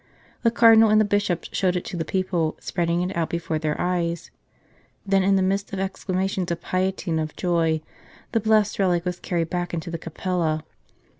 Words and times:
The 0.41 0.49
Cardinal 0.49 0.89
and 0.89 0.99
the 0.99 1.05
Bishops 1.05 1.47
showed 1.51 1.75
it 1.75 1.85
to 1.85 1.95
the 1.95 2.03
people, 2.03 2.57
spreading 2.59 3.03
it 3.03 3.15
out 3.15 3.29
before 3.29 3.59
their 3.59 3.79
eyes; 3.79 4.31
then, 5.05 5.21
in 5.21 5.35
the 5.35 5.43
midst 5.43 5.73
of 5.73 5.79
exclamations 5.79 6.49
of 6.49 6.59
piety 6.59 7.11
and 7.11 7.19
of 7.19 7.35
joy, 7.35 7.81
the 8.31 8.39
blessed 8.39 8.79
relic 8.79 9.05
was 9.05 9.19
carried 9.19 9.51
back 9.51 9.75
into 9.75 9.91
the 9.91 9.99
capella. 9.99 10.63